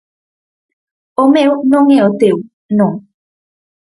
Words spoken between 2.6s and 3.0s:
non.